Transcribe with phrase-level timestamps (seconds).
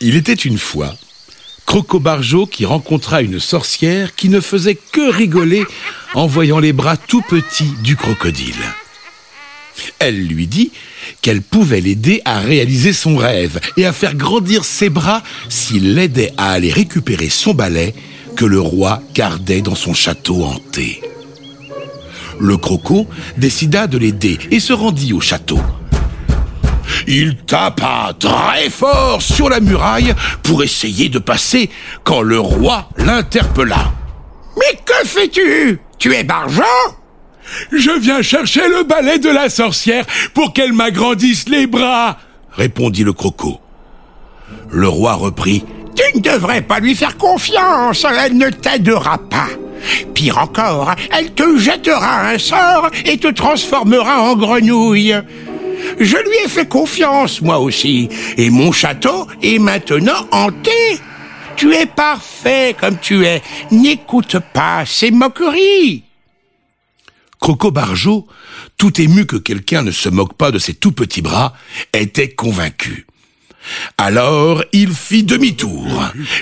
[0.00, 0.94] Il était une fois
[1.66, 5.64] Crocobarjo qui rencontra une sorcière qui ne faisait que rigoler
[6.14, 8.54] en voyant les bras tout petits du crocodile.
[9.98, 10.72] Elle lui dit
[11.20, 16.32] qu'elle pouvait l'aider à réaliser son rêve et à faire grandir ses bras s'il l'aidait
[16.36, 17.94] à aller récupérer son balai
[18.34, 21.02] que le roi gardait dans son château hanté.
[22.40, 25.60] Le croco décida de l'aider et se rendit au château.
[27.06, 31.70] Il tapa très fort sur la muraille pour essayer de passer
[32.04, 33.92] quand le roi l'interpella.
[34.56, 35.80] Mais que fais-tu?
[35.98, 36.62] Tu es Bargeon
[37.72, 42.18] Je viens chercher le balai de la sorcière pour qu'elle m'agrandisse les bras,
[42.52, 43.60] répondit le croco.
[44.70, 45.64] Le roi reprit.
[45.96, 49.48] Tu ne devrais pas lui faire confiance, elle ne t'aidera pas.
[50.14, 55.14] Pire encore, elle te jettera un sort et te transformera en grenouille.
[55.98, 61.00] Je lui ai fait confiance, moi aussi, et mon château est maintenant hanté.
[61.56, 63.42] Tu es parfait comme tu es.
[63.70, 66.04] N'écoute pas ces moqueries.
[67.40, 68.26] Croco Barjo,
[68.76, 71.54] tout ému que quelqu'un ne se moque pas de ses tout petits bras,
[71.92, 73.06] était convaincu.
[73.96, 75.86] Alors il fit demi-tour,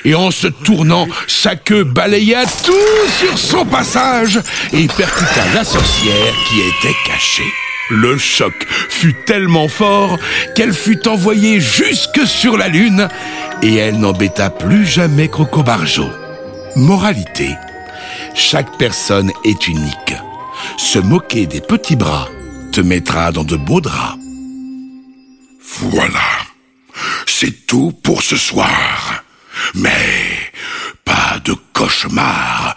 [0.04, 4.38] et en se tournant, sa queue balaya tout sur son passage
[4.72, 7.52] et percuta la sorcière qui était cachée.
[7.88, 10.18] Le choc fut tellement fort
[10.54, 13.08] qu'elle fut envoyée jusque sur la lune
[13.62, 16.10] et elle n'embêta plus jamais Crocobarjo.
[16.74, 17.54] Moralité.
[18.34, 20.14] Chaque personne est unique.
[20.76, 22.28] Se moquer des petits bras
[22.72, 24.18] te mettra dans de beaux draps.
[25.78, 26.20] Voilà.
[27.26, 29.24] C'est tout pour ce soir.
[29.74, 30.52] Mais
[31.04, 32.74] pas de cauchemars.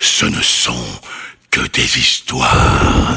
[0.00, 1.00] Ce ne sont
[1.50, 3.16] que des histoires.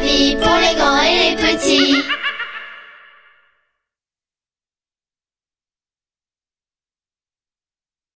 [0.00, 1.94] Vie pour les grands et les petits.